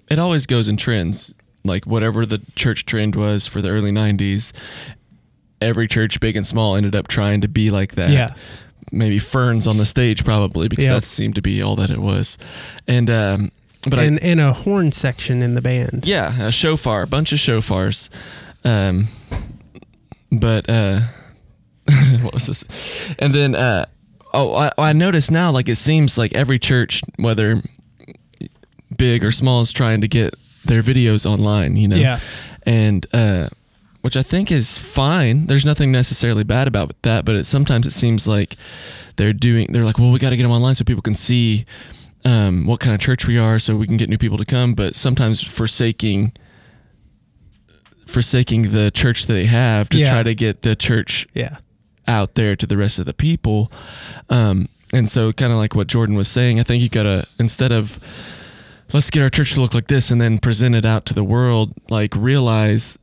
[0.08, 1.34] it- always goes in trends.
[1.64, 4.52] Like whatever the church trend was for the early '90s,
[5.60, 8.10] every church, big and small, ended up trying to be like that.
[8.10, 8.34] yeah
[8.92, 12.38] maybe ferns on the stage probably because that seemed to be all that it was,
[12.88, 13.50] and um,
[13.88, 17.32] but I and and a horn section in the band Yeah, a shofar, a bunch
[17.32, 18.08] of shofars.
[18.64, 19.08] Um,
[20.32, 21.00] but uh,
[22.20, 22.64] what was this?
[23.18, 23.86] And then uh,
[24.32, 27.62] oh, I, I noticed now, like it seems like every church, whether
[28.96, 31.76] big or small, is trying to get their videos online.
[31.76, 32.20] You know, Yeah.
[32.64, 33.48] and uh,
[34.02, 35.46] which I think is fine.
[35.46, 38.56] There's nothing necessarily bad about that, but it, sometimes it seems like
[39.16, 39.72] they're doing.
[39.72, 41.64] They're like, well, we got to get them online so people can see
[42.24, 44.74] um, what kind of church we are, so we can get new people to come.
[44.74, 46.32] But sometimes forsaking
[48.10, 50.10] forsaking the church that they have to Yeah.
[50.10, 51.58] try to get the church yeah
[52.08, 53.70] out there to the rest of the people.
[54.28, 57.70] Um, and so, kind of like what Jordan was saying, I think you gotta instead
[57.72, 58.00] of
[58.92, 61.22] let's get our church to look like this and then present it out to the
[61.24, 62.98] world, like realize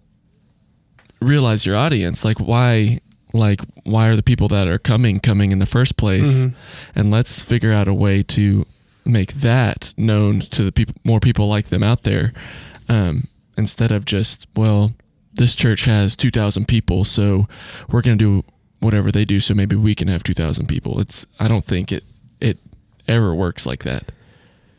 [1.22, 3.00] realize your audience, like why
[3.34, 6.54] like why are the people that are coming coming in the first place, Mhm.
[6.96, 8.66] and let's figure out a way to
[9.06, 12.34] make that known to the people, more people like them out there,
[12.90, 14.94] um, instead of just well,
[15.34, 17.48] this church has two thousand people, so
[17.90, 18.44] we're gonna do
[18.80, 21.00] whatever they do, so maybe we can have two thousand people.
[21.00, 22.04] It's I don't think it
[22.40, 22.58] it
[23.08, 24.12] ever works like that.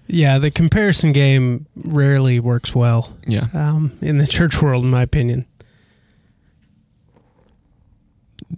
[0.07, 5.03] yeah the comparison game rarely works well Yeah, um, in the church world in my
[5.03, 5.45] opinion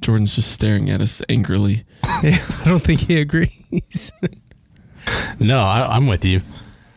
[0.00, 1.84] Jordan's just staring at us angrily.
[2.22, 4.12] yeah, i don't think he agrees
[5.40, 6.42] No, I, I'm with you.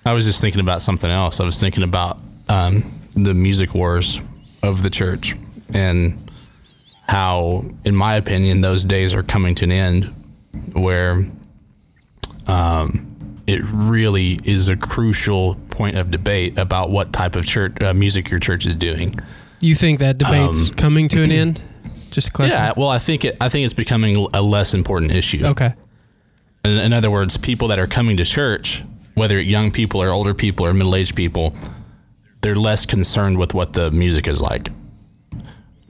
[0.05, 1.39] I was just thinking about something else.
[1.39, 4.19] I was thinking about um, the music wars
[4.61, 5.35] of the church
[5.73, 6.31] and
[7.07, 10.05] how, in my opinion, those days are coming to an end
[10.73, 11.17] where
[12.47, 13.15] um,
[13.47, 18.29] it really is a crucial point of debate about what type of church uh, music
[18.29, 19.19] your church is doing.
[19.59, 21.61] You think that debate's Um, coming to an end?
[22.11, 22.55] Just to clarify.
[22.55, 23.35] Yeah, well, I think it.
[23.41, 25.43] I think it's becoming a less important issue.
[25.45, 25.73] Okay.
[26.63, 28.83] In, in other words, people that are coming to church,
[29.15, 31.55] whether young people or older people or middle aged people,
[32.43, 34.69] they're less concerned with what the music is like.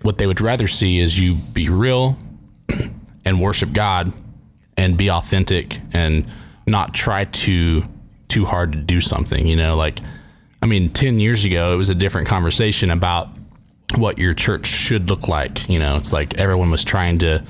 [0.03, 2.17] What they would rather see is you be real
[3.25, 4.13] and worship God
[4.77, 6.25] and be authentic and
[6.65, 7.83] not try to
[8.27, 9.47] too hard to do something.
[9.47, 9.99] You know, like
[10.61, 13.29] I mean, ten years ago it was a different conversation about
[13.95, 15.67] what your church should look like.
[15.67, 17.43] You know, it's like everyone was trying to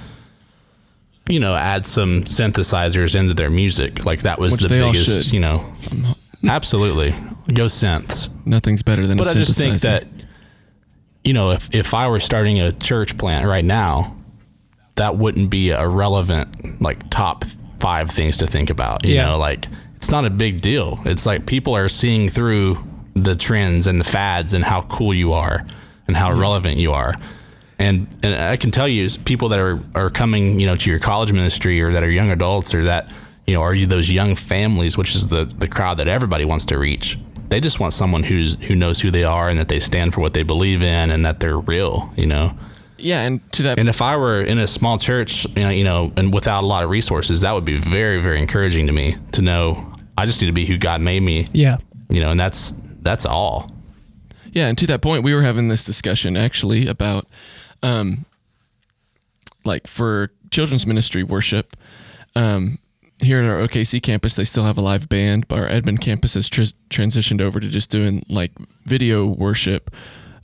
[1.28, 4.06] you know, add some synthesizers into their music.
[4.06, 5.66] Like that was Which the biggest, you know.
[6.48, 7.12] Absolutely.
[7.54, 8.30] Go synths.
[8.46, 9.82] Nothing's better than But a I just think synthesizer.
[9.82, 10.08] that
[11.24, 14.16] you know, if if I were starting a church plant right now,
[14.96, 17.46] that wouldn't be a relevant like top
[17.80, 19.28] 5 things to think about, you Yeah.
[19.28, 21.00] know, like it's not a big deal.
[21.06, 22.78] It's like people are seeing through
[23.14, 25.66] the trends and the fads and how cool you are
[26.08, 26.42] and how mm-hmm.
[26.42, 27.16] relevant you are.
[27.80, 31.00] And and I can tell you, people that are, are coming, you know, to your
[31.00, 33.10] college ministry or that are young adults or that,
[33.48, 36.66] you know, are you those young families, which is the the crowd that everybody wants
[36.68, 37.18] to reach.
[37.50, 40.22] They just want someone who's who knows who they are and that they stand for
[40.22, 42.58] what they believe in and that they're real, you know.
[42.98, 45.84] yeah, and to that And if I were in a small church, you know, you
[45.84, 49.18] know, and without a lot of resources, that would be very, very encouraging to me
[49.34, 51.78] to know I just need to be who God made me, Yeah.
[52.10, 53.70] you know, and that's that's all.
[54.52, 57.28] Yeah, and to that point, we were having this discussion actually about,
[57.84, 58.26] um,
[59.66, 61.76] like for children's ministry worship,
[62.36, 62.78] um,
[63.24, 65.48] here at our OKC campus, they still have a live band.
[65.48, 68.52] But our Edmond campus has tr- transitioned over to just doing like
[68.86, 69.94] video worship,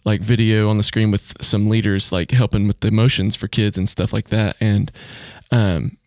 [0.05, 3.77] like video on the screen with some leaders, like helping with the emotions for kids
[3.77, 4.55] and stuff like that.
[4.59, 4.91] And
[5.51, 5.97] um,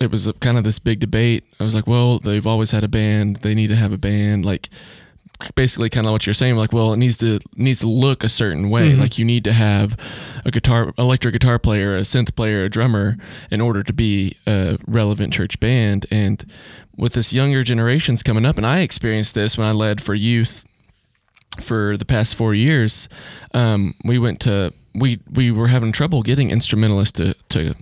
[0.00, 1.44] it was kind of this big debate.
[1.58, 3.36] I was like, well, they've always had a band.
[3.36, 4.44] They need to have a band.
[4.44, 4.70] Like,
[5.54, 8.28] basically kind of what you're saying like well it needs to needs to look a
[8.28, 8.94] certain way.
[8.94, 9.96] Like you need to have
[10.44, 13.16] a guitar electric guitar player a synth player a drummer
[13.50, 16.06] in order to be a relevant church band.
[16.10, 16.44] And
[16.96, 20.64] with this younger generations coming up and i experienced this when i led for youth
[21.58, 23.08] for the past four years
[23.54, 27.74] um, we went to we we were having trouble getting instrumentalists to to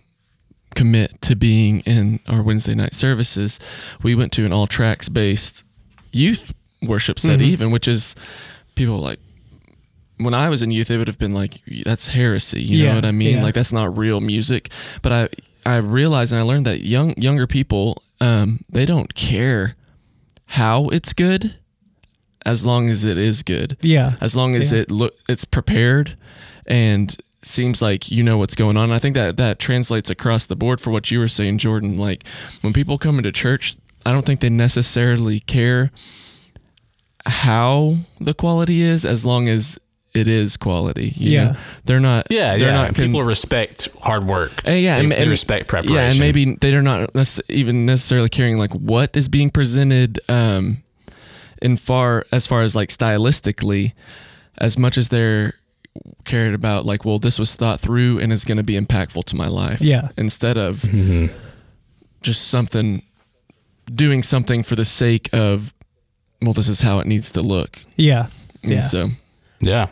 [0.75, 3.59] commit to being in our Wednesday night services,
[4.03, 5.65] we went to an all tracks based
[6.13, 8.15] youth worship set, even, which is
[8.75, 9.19] people like,
[10.19, 12.61] when I was in youth, it would have been like, that's heresy.
[12.63, 13.37] You Yeah, know what I mean?
[13.37, 13.43] yeah.
[13.43, 14.71] Like, that's not real music.
[15.03, 15.29] But I,
[15.65, 19.77] I realized and I learned that young, younger people, um, they don't care
[20.47, 21.57] how it's good
[22.47, 24.17] as long as it is good Yeah.
[24.21, 24.79] as long as Yeah.
[24.81, 26.17] it look it's prepared
[26.67, 28.91] and seems like you know what's going on.
[28.91, 31.97] I think that that translates across the board for what you were saying, Jordan.
[31.99, 32.25] Like
[32.63, 35.91] when people come into church, I don't think they necessarily care
[37.27, 39.79] how the quality is as long as
[40.15, 41.13] it is quality.
[41.17, 41.45] you Yeah.
[41.45, 41.57] know?
[41.85, 42.27] they're not.
[42.31, 42.75] Yeah, they're yeah.
[42.75, 44.67] not con- People respect hard work.
[44.67, 45.95] Uh, yeah, they, and, they and- respect preparation.
[45.95, 50.83] Yeah, and maybe they're not nec- even necessarily caring like what is being presented um,
[51.61, 53.93] in far as far as like stylistically,
[54.59, 55.55] as much as they're
[56.25, 59.37] cared about like, well, this was thought through and is going to be impactful to
[59.37, 59.81] my life.
[59.81, 60.09] Yeah.
[60.17, 61.35] instead of Mm-hmm.
[62.23, 63.03] just something
[63.93, 65.75] doing something for the sake of,
[66.43, 67.83] well, this is how it needs to look.
[67.97, 68.27] Yeah.
[68.63, 68.81] And Yeah.
[68.81, 69.09] so
[69.61, 69.89] yeah,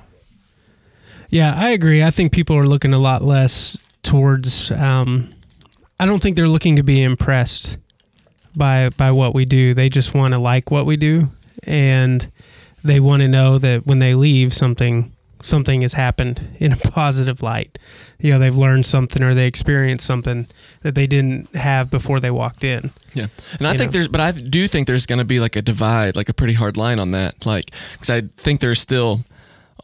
[1.30, 2.02] Yeah, I agree.
[2.04, 4.70] I think people are looking a lot less towards.
[4.70, 5.30] Um,
[5.98, 7.78] I don't think they're looking to be impressed
[8.54, 9.74] by by what we do.
[9.74, 11.30] They just want to like what we do,
[11.64, 12.30] and
[12.84, 17.42] they want to know that when they leave, something something has happened in a positive
[17.42, 17.78] light.
[18.18, 20.46] You know, they've learned something or they experienced something
[20.82, 22.90] that they didn't have before they walked in.
[23.14, 23.26] Yeah,
[23.58, 23.92] and I You think know?
[23.98, 26.54] there's, but I do think there's going to be like a divide, like a pretty
[26.54, 29.24] hard line on that, like because I think there's still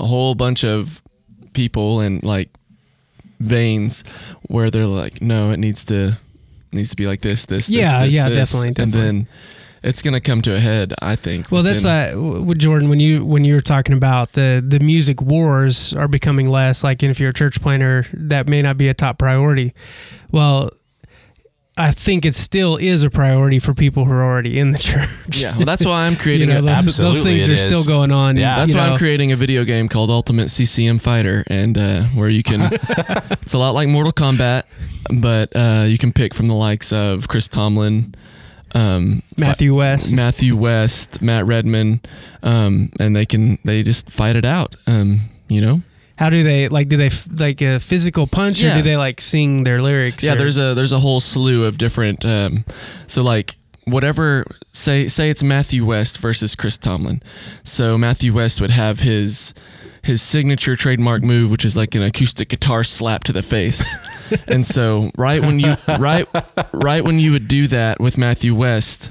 [0.01, 1.03] a whole bunch of
[1.53, 2.49] people and like
[3.41, 4.05] veins
[4.49, 7.77] where they're like, no, it needs to it needs to be like this, this, this,
[7.77, 9.29] Yeah, this, yeah, this," definitely, and then
[9.83, 10.95] it's going to come to a head.
[11.01, 11.51] I think.
[11.51, 12.89] Well, that's within- uh, Jordan.
[12.89, 16.83] When you when you were talking about the the music wars are becoming less.
[16.85, 19.75] Like, if you're a church planner, that may not be a top priority.
[20.31, 20.71] Well,
[21.75, 25.09] I think it still is a priority for people who are already in the church.
[25.41, 25.57] yeah.
[25.57, 26.63] Well, that's why I'm you creating know, a.
[26.63, 27.65] those, Absolutely those things it are is.
[27.67, 28.37] still going on.
[28.37, 28.57] Yeah.
[28.57, 28.93] That's why know.
[28.93, 32.61] I'm creating a video game called Ultimate CCM Fighter, and uh, where you can.
[33.43, 34.65] it's a lot like Mortal Kombat,
[35.21, 38.15] but uh, you can pick from the likes of Chris Tomlin,
[38.75, 40.15] um, Matthew West.
[40.15, 42.01] Matthew West, Matt Redman,
[42.43, 44.77] um, and they can they just fight it out.
[44.87, 45.83] Um, you know.
[46.17, 46.89] How do they like?
[46.89, 50.23] Do they f- like a physical punch, or do they like sing their lyrics?
[50.23, 52.25] Yeah, or- there's a there's a whole slew of different.
[52.25, 52.65] Um,
[53.09, 53.57] so like
[53.87, 57.23] whatever say say it's Matthew West versus Chris Tomlin.
[57.65, 59.53] So Matthew West would have his
[60.03, 63.85] his signature trademark move, which is like an acoustic guitar slap to the face.
[64.49, 66.27] and so right when you right
[66.73, 69.11] right when you would do that with Matthew West,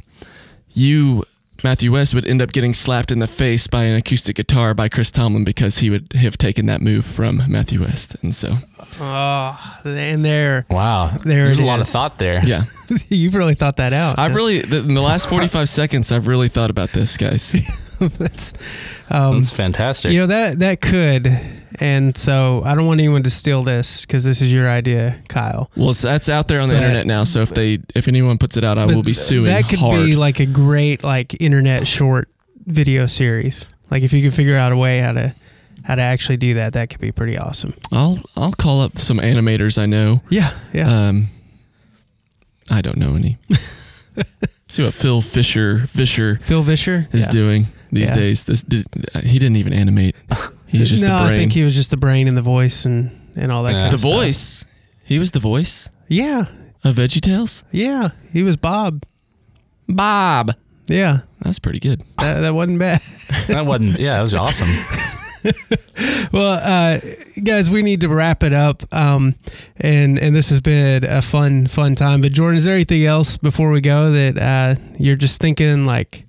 [0.74, 1.24] you
[1.64, 4.90] Matthew West would end up getting slapped in the face by an acoustic guitar by
[4.90, 8.16] Chris Tomlin because he would have taken that move from Matthew West.
[8.24, 8.58] And so,
[9.00, 11.16] Oh, and there, Wow.
[11.24, 12.44] There There's it a lot of thought there.
[12.44, 12.64] yeah,
[13.10, 14.18] you've really thought that out.
[14.18, 17.56] I've really, th- in the last 45 seconds, I've really thought about this, guys.
[18.18, 18.54] That's,
[19.10, 20.12] um, That's fantastic.
[20.12, 21.28] you know that that could,
[21.80, 25.70] and so I don't want anyone to steal this because this is your idea, Kyle.
[25.76, 27.24] Well, it's, that's out there on the But- internet now.
[27.24, 30.04] So if they, if anyone puts it out, I will be suing That could hard.
[30.06, 32.28] be like a great like internet short
[32.66, 33.68] video series.
[33.92, 35.36] Like if you could figure out a way how to
[35.84, 37.74] how to actually do that, that could be pretty awesome.
[37.92, 40.22] I'll, I'll call up some animators I know.
[40.30, 41.08] Yeah, yeah.
[41.08, 41.30] Um,
[42.70, 43.38] I don't know any.
[44.70, 47.28] See what Phil Vischer Vischer Phil Vischer is Yeah.
[47.30, 48.16] doing these Yeah.
[48.16, 48.44] days.
[48.46, 48.86] This did,
[49.24, 50.16] he didn't even animate.
[50.68, 51.18] He's just the brain.
[51.20, 53.72] no, I think he was just the brain and the voice and and all that.
[53.74, 53.80] Yeah.
[53.82, 54.12] kind the of stuff.
[54.12, 54.66] voice.
[55.04, 56.46] He was the voice Yeah,
[56.84, 57.64] of VeggieTales.
[57.72, 58.12] yeah.
[58.32, 59.04] He was Bob.
[59.90, 60.56] Bob.
[60.88, 62.02] Yeah, That's pretty good.
[62.20, 63.02] that, that wasn't bad.
[63.48, 64.70] that wasn't, yeah, that was awesome.
[66.32, 67.00] Well, uh,
[67.44, 68.84] guys, we need to wrap it up.
[68.94, 69.36] Um,
[69.78, 72.22] and and this has been a fun fun time.
[72.22, 76.26] But Jordan, is there anything else before we go that uh, you're just thinking like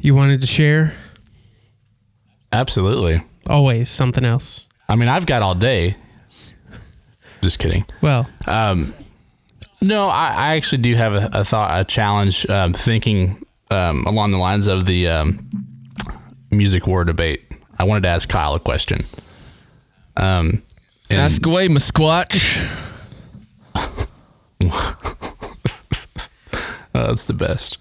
[0.00, 0.94] you wanted to share?
[2.56, 3.22] Absolutely.
[3.48, 4.66] Always something else.
[4.88, 5.96] I mean, I've got all day.
[7.42, 7.84] Just kidding.
[8.00, 8.94] Well, Um,
[9.82, 14.30] no, I, I actually do have a, a thought, a challenge, um, thinking um, along
[14.30, 15.48] the lines of the um,
[16.50, 17.42] music war debate.
[17.78, 19.04] I wanted to ask Kyle a question.
[20.16, 20.62] Um,
[21.10, 22.56] and- Ask away, Musquatch.
[26.92, 27.78] That's the best.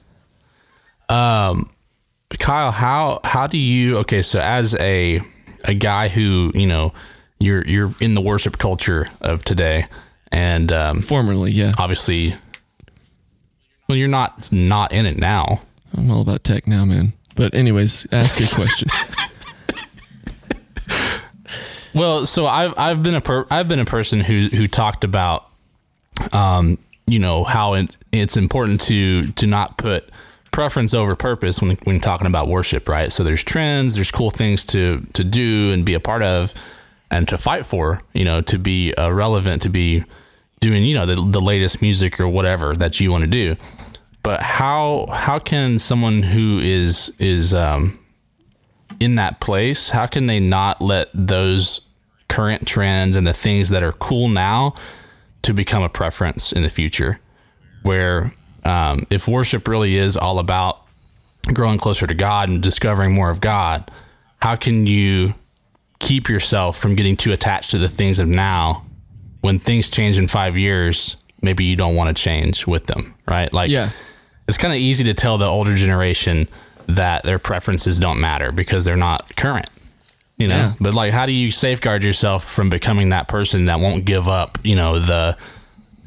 [1.08, 1.70] Um,
[2.30, 3.98] Kyle, how how do you?
[4.00, 5.22] Okay, so as a
[5.64, 6.94] a guy who you know
[7.40, 9.88] you're you're in the worship culture of today,
[10.32, 11.72] and um, Formerly, yeah.
[11.78, 12.36] obviously,
[13.88, 15.62] well, you're not not in it now.
[15.98, 17.14] I'm all about tech now, man.
[17.36, 18.90] But anyways, ask your question.
[21.96, 25.50] Well, so I've I've been a per, I've been a person who who talked about,
[26.34, 30.10] um, you know how it, it's important to to not put
[30.56, 33.12] preference over purpose when when talking about worship, right?
[33.12, 36.54] So there's trends, there's cool things to to do and be a part of,
[37.12, 40.06] and to fight for, you know, to be uh, relevant, to be
[40.62, 43.58] doing, you know, the the latest music or whatever that you want to do.
[44.24, 48.00] But how how can someone who is is um,
[49.02, 51.90] in that place, how can they not let those
[52.30, 54.74] current trends and the things that are cool now
[55.42, 57.20] to become a preference in the future?
[57.84, 58.34] Where
[58.66, 60.82] um, if worship really is all about
[61.54, 63.90] growing closer to God and discovering more of God,
[64.42, 65.34] how can you
[66.00, 68.86] keep yourself from getting too attached to the things of now
[69.42, 71.16] when things change in five years?
[71.42, 73.52] Maybe you don't want to change with them, right?
[73.54, 73.92] Like, Yeah.
[74.48, 76.48] it's kind of easy to tell the older generation
[76.88, 79.68] that their preferences don't matter because they're not current
[80.38, 80.74] you know Yeah.
[80.80, 84.60] but like how do you safeguard yourself from becoming that person that won't give up
[84.64, 85.36] you know the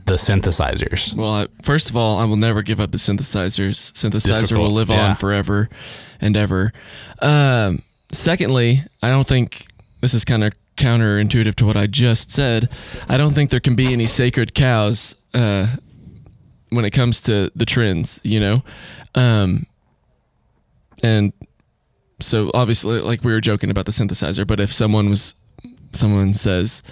[0.08, 3.92] the synthesizers Well, I, first of all, I will never give up the synthesizers.
[3.92, 5.10] Synthesizer Difficult, will live yeah.
[5.10, 5.68] on forever
[6.20, 6.72] and ever.
[7.20, 9.66] Um, secondly, I don't think
[10.00, 12.70] this is kind of counterintuitive to what I just said.
[13.08, 15.76] I don't think there can be any sacred cows uh,
[16.70, 18.62] when it comes to the trends, you know?
[19.14, 19.66] Um,
[21.02, 21.32] and
[22.20, 25.34] so obviously, like we were joking about the synthesizer, but if someone was,
[25.92, 26.82] someone says,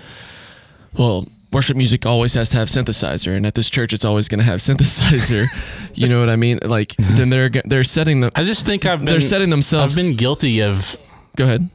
[0.92, 4.38] well, worship music always has to have synthesizer, and at this church, it's always going
[4.40, 5.46] to have synthesizer.
[5.94, 6.58] you know what I mean?
[6.62, 8.30] Like, then they're they're setting them.
[8.34, 10.96] i just think i've been They're setting themselves i've been guilty of
[11.36, 11.68] Go ahead,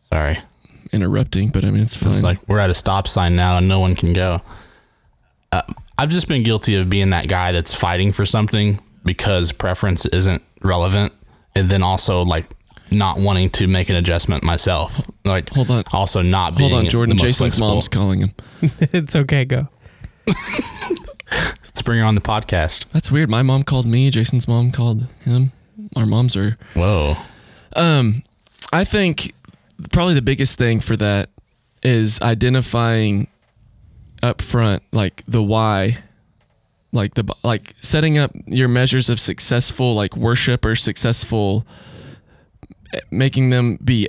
[0.00, 0.38] sorry
[0.92, 2.10] interrupting, but I mean it's fine.
[2.10, 4.40] it's like we're at a stop sign now and no one can go
[5.52, 5.62] uh,
[5.98, 10.42] i've just been guilty of being that guy that's fighting for something because preference isn't
[10.62, 11.12] relevant
[11.54, 12.48] and then also like
[12.92, 15.84] not wanting to make an adjustment myself like Hold on.
[15.92, 17.16] also not being Hold on, Jordan.
[17.16, 17.68] the most Jason's flexible.
[17.68, 18.34] mom's calling him.
[18.80, 19.44] it's okay.
[19.44, 19.68] Go.
[20.26, 23.28] let's bring her on the podcast That's weird.
[23.30, 24.10] My mom called me.
[24.10, 25.52] Jason's mom called him.
[25.96, 26.56] Our moms are.
[26.74, 27.16] whoa
[27.74, 28.22] Um,
[28.72, 29.34] I think
[29.92, 31.30] probably the biggest thing for that
[31.82, 33.28] is identifying
[34.22, 35.98] up front, like the why,
[36.92, 41.66] like the like setting up your measures of successful like worship or successful,
[43.10, 44.08] making them be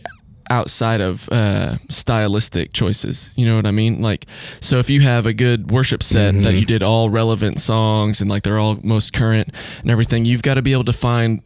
[0.49, 3.31] outside of uh, stylistic choices.
[3.35, 4.01] You know what I mean?
[4.01, 4.25] Like,
[4.59, 8.29] so if you have a good worship set that you did all relevant songs and
[8.29, 9.49] like they're all most current
[9.81, 11.41] and everything, you've got to be able to find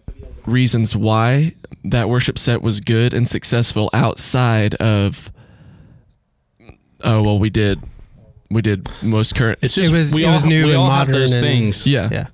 [0.48, 5.32] reasons why that worship set was good and successful outside of.
[7.04, 7.80] Oh well, we did,
[8.50, 9.60] we did most current.
[9.62, 11.34] it's just It was- we it all, was new we and all have modern those
[11.34, 12.28] and- things Yeah, Yeah.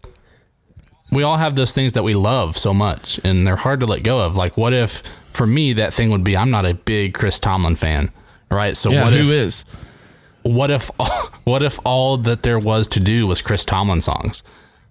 [1.11, 4.03] We all have those things that we love so much, and they're hard to let
[4.03, 4.35] go of.
[4.35, 7.75] Like, what if for me that thing would be I'm not a big Chris Tomlin
[7.75, 8.11] fan,
[8.49, 8.75] right?
[8.77, 9.65] So Yeah, what who if is?
[10.43, 10.89] what if
[11.43, 14.43] what if all that there was to do was Chris Tomlin songs?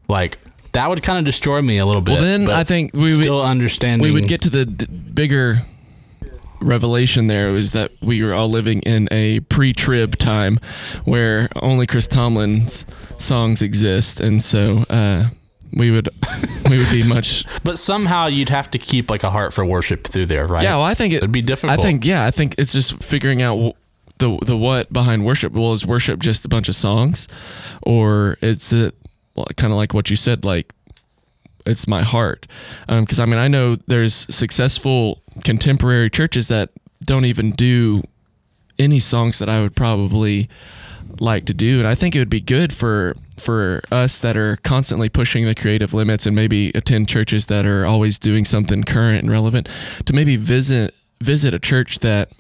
[0.09, 0.39] Like
[0.73, 2.13] that would kind of destroy me a little bit.
[2.13, 4.03] Well, then but I think we would- still understanding.
[4.07, 5.63] we would get to the d- bigger
[6.61, 10.59] revelation there is that we were all living in a pre-trib time
[11.05, 12.85] where only Chris Tomlin's
[13.19, 15.31] songs exist and so uh,
[15.73, 16.09] we would
[16.71, 20.07] we would be much but somehow you'd have to keep like a heart for worship
[20.07, 20.63] through there, right?
[20.63, 21.79] yeah well I think it, It'd be difficult.
[21.79, 23.75] I think yeah I think it's just figuring out
[24.19, 27.27] the the what behind worship well is worship just a bunch of songs
[27.83, 28.95] or it's it
[29.35, 30.73] well, kind of like what you said like
[31.67, 32.47] it's my heart
[32.89, 36.71] um, because i mean i know there's successful contemporary churches that
[37.03, 38.03] don't even do
[38.79, 40.49] any songs that i would probably
[41.19, 44.57] like to do and i think it would be good for for us that are
[44.65, 49.23] constantly pushing the creative limits and maybe attend churches that are always doing something current
[49.23, 49.69] and relevant
[50.05, 52.31] to maybe visit visit a church that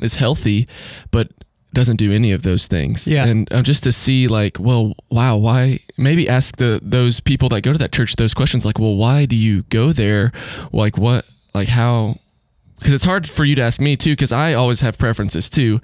[0.00, 0.66] is healthy
[1.10, 1.28] but
[1.72, 3.26] doesn't do any of those things Yeah.
[3.26, 7.60] and uh, just to see like well wow why maybe ask the those people that
[7.62, 10.32] go to that church those questions like well why do you go there
[10.72, 12.16] like what like how
[12.80, 15.80] because it's hard for you to ask me too because i always have preferences too.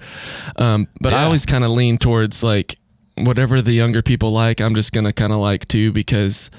[0.57, 2.77] Um, but i always kind of lean towards like
[3.15, 6.51] whatever the younger people like i'm just gonna kind of like too because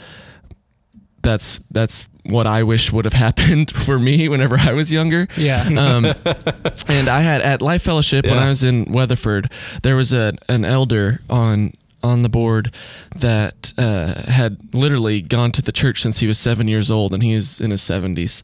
[1.23, 5.29] that's that's what i wish would have happened for me whenever i was younger.
[5.37, 5.63] Yeah.
[5.77, 6.05] um,
[6.89, 9.51] and I had at Life Fellowship when I was in Weatherford,
[9.83, 11.73] there was a an elder on
[12.03, 12.73] on the board
[13.17, 17.23] that uh, had literally gone to the church since he was seven years old, and
[17.23, 18.43] he was in his seventies.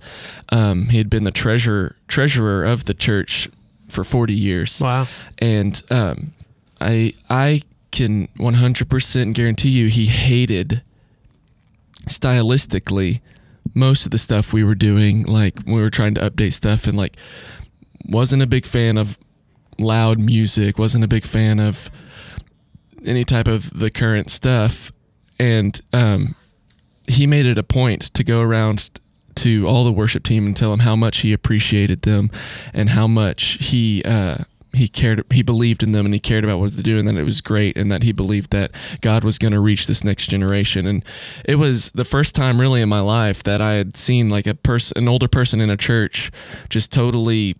[0.48, 3.48] Um, he had been the treasurer treasurer of the church
[3.88, 5.06] for forty years wow.
[5.38, 6.32] and um,
[6.80, 7.62] I I
[7.94, 10.82] can 100% guarantee you he hated
[12.06, 13.20] stylistically
[13.72, 16.98] most of the stuff we were doing like we were trying to update stuff and
[16.98, 17.16] like
[18.04, 19.16] wasn't a big fan of
[19.78, 21.88] loud music wasn't a big fan of
[23.04, 24.92] any type of the current stuff
[25.38, 26.34] and um,
[27.08, 28.90] he made it a point to go around
[29.36, 32.30] to all the worship team and tell them how much he appreciated them
[32.72, 34.38] and how much he uh,
[34.72, 37.20] he cared he believed in them and he cared about what they're doing and that
[37.20, 40.28] it was great and that he believed that God was going to reach this next
[40.28, 40.86] generation.
[40.86, 41.04] And
[41.44, 44.54] it was the first time really in my life that I had seen like a
[44.54, 46.30] person an older person in a church
[46.68, 47.56] just totally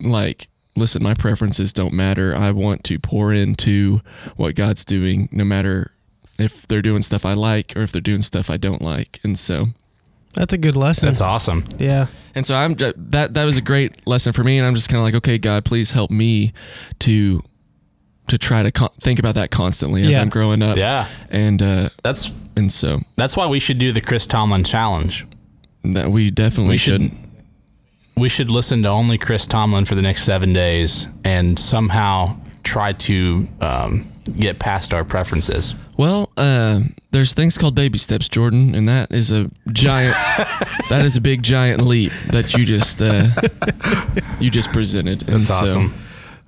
[0.00, 4.00] like listen my preferences don't matter I want to pour into
[4.36, 5.92] what God's doing no matter
[6.38, 9.38] if they're doing stuff I like or if they're doing stuff I don't like and
[9.38, 9.66] so
[10.34, 11.06] That's a good lesson.
[11.06, 11.64] That's awesome.
[11.78, 12.06] yeah.
[12.34, 14.88] and so I'm ju- that that was a great lesson for me, and I'm just
[14.88, 16.52] kind of like, okay, God, please help me
[17.00, 17.40] to
[18.26, 20.22] to try to con- think about that constantly as Yeah.
[20.22, 20.76] I'm growing up.
[20.76, 21.06] Yeah.
[21.30, 25.24] and uh, That's and so that's why we should do the Chris Tomlin challenge.
[25.84, 27.18] that we definitely We should- should.
[28.16, 32.92] We should listen to only Chris Tomlin for the next seven days and somehow try
[32.92, 35.74] to um, get past our preferences.
[35.96, 40.14] Well, uh, there's things called baby steps, Jordan, and that is a giant.
[40.90, 43.28] that is a big giant leap that you just uh,
[44.40, 45.22] you just presented.
[45.28, 45.92] And That's so- awesome.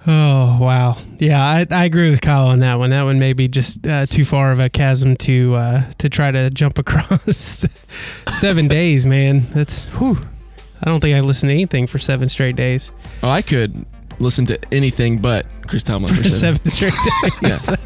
[0.09, 2.91] Oh wow, yeah, I, I agree with Kyle on that one.
[2.91, 6.31] That one may be just uh, too far of a chasm to uh, to try
[6.31, 7.67] to jump across.
[8.29, 9.49] seven days, man.
[9.51, 10.21] That's whew.
[10.83, 12.93] I don't think I listened to anything for seven straight days.
[13.23, 13.85] Oh, I could
[14.19, 16.65] listen to anything but Chris Tomlin for For seven.
[16.65, 17.71] seven straight days.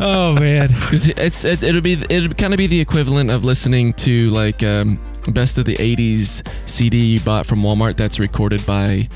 [0.00, 0.68] Oh man.
[0.68, 4.62] Because it's it, it'll be it'll kind of be the equivalent of listening to like
[4.62, 9.08] um, best of the '80s CD you bought from Walmart that's recorded by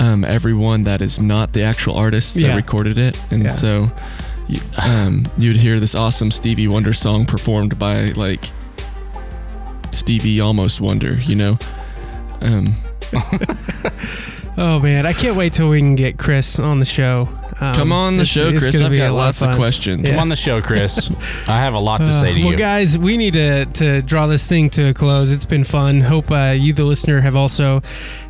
[0.00, 2.48] um, everyone that is not the actual artist Yeah.
[2.48, 3.48] that recorded it, and Yeah.
[3.50, 3.92] so
[4.48, 8.48] you, um, you'd hear this awesome Stevie Wonder song performed by like
[9.92, 11.58] Stevie Almost Wonder, you know.
[12.44, 12.74] Um,
[14.56, 17.28] Oh man, I can't wait till we can get Chris on the show.
[17.60, 18.78] Um, come on the show, Chris.
[18.78, 19.56] gonna I've got lots of fun.
[19.56, 20.08] questions.
[20.08, 21.10] Come on the show, Chris.
[21.48, 22.56] I have a lot to say to Uh, well, you.
[22.58, 25.32] guys, we need to, to draw this thing to a close.
[25.32, 26.02] It's been fun.
[26.02, 27.80] Hope uh, you, the listener, have also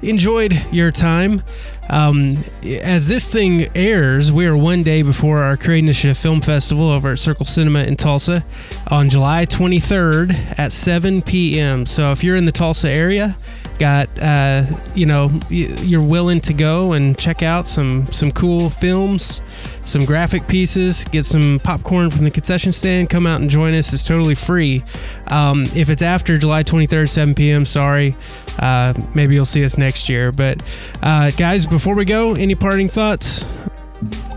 [0.00, 1.42] enjoyed your time.
[1.90, 6.88] Um, as this thing airs, we are one day before our Create Initiative Film Festival
[6.88, 8.42] over at Circle Cinema in Tulsa
[8.90, 11.84] on July 23rd at 7 p.m.
[11.84, 13.36] So if you're in the Tulsa area,
[13.78, 14.64] got uh,
[14.94, 19.42] you know you're willing to go and check out some some cool films
[19.82, 23.92] some graphic pieces get some popcorn from the concession stand come out and join us
[23.92, 24.82] it's totally free
[25.28, 28.14] um, if it's after july 23rd 7 p.m sorry
[28.60, 30.62] uh, maybe you'll see us next year but
[31.02, 33.44] uh, guys before we go any parting thoughts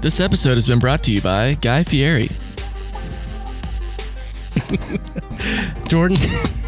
[0.01, 2.29] This episode has been brought to you by Guy Fieri.
[5.87, 6.17] Jordan.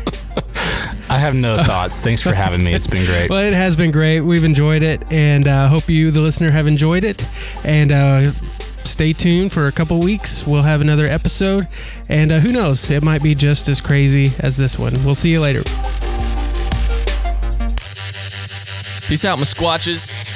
[1.10, 2.02] I have no thoughts.
[2.02, 2.74] Thanks for having me.
[2.74, 3.30] It's been great.
[3.30, 4.22] Well, it has been great.
[4.22, 7.28] We've enjoyed it, and uh, hope you, the listener, have enjoyed it.
[7.64, 8.32] And uh,
[8.86, 10.46] stay tuned for a couple weeks.
[10.48, 11.68] We'll have another episode,
[12.10, 12.90] and uh, who knows?
[12.90, 14.94] It might be just as crazy as this one.
[15.04, 15.64] We'll see you later.
[19.08, 20.29] Peace out, my squatches.